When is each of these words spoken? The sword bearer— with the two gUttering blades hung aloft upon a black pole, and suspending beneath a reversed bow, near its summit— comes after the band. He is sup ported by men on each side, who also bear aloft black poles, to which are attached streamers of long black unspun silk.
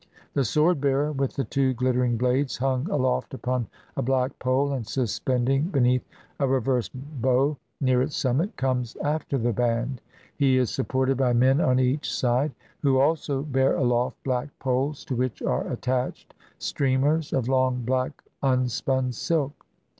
The 0.33 0.43
sword 0.43 0.81
bearer— 0.81 1.11
with 1.13 1.35
the 1.35 1.43
two 1.43 1.75
gUttering 1.75 2.17
blades 2.17 2.57
hung 2.57 2.89
aloft 2.89 3.35
upon 3.35 3.67
a 3.95 4.01
black 4.01 4.39
pole, 4.39 4.73
and 4.73 4.87
suspending 4.87 5.65
beneath 5.65 6.03
a 6.39 6.47
reversed 6.47 6.89
bow, 7.21 7.55
near 7.79 8.01
its 8.01 8.15
summit— 8.17 8.57
comes 8.57 8.95
after 9.03 9.37
the 9.37 9.53
band. 9.53 10.01
He 10.35 10.57
is 10.57 10.71
sup 10.71 10.87
ported 10.87 11.17
by 11.17 11.33
men 11.33 11.61
on 11.61 11.79
each 11.79 12.11
side, 12.11 12.53
who 12.81 12.97
also 12.97 13.43
bear 13.43 13.75
aloft 13.75 14.17
black 14.23 14.49
poles, 14.57 15.05
to 15.05 15.15
which 15.15 15.43
are 15.43 15.71
attached 15.71 16.33
streamers 16.57 17.31
of 17.31 17.47
long 17.47 17.83
black 17.85 18.23
unspun 18.41 19.13
silk. 19.13 19.67